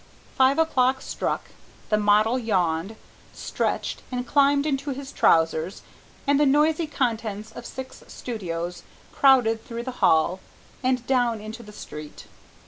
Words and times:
Five 0.35 0.57
o'clock 0.57 0.99
struck, 1.03 1.49
the 1.89 1.97
model 1.99 2.39
yawned, 2.39 2.95
stretched 3.33 4.01
and 4.11 4.25
climbed 4.25 4.65
into 4.65 4.89
his 4.89 5.11
trousers, 5.11 5.83
and 6.25 6.39
the 6.39 6.45
noisy 6.47 6.87
contents 6.87 7.51
of 7.51 7.67
six 7.67 8.01
studios 8.07 8.81
crowded 9.13 9.63
through 9.63 9.83
the 9.83 9.91
hall 10.01 10.39
and 10.81 11.05
down 11.05 11.39
into 11.39 11.61
the 11.61 11.71
street. 11.71 12.25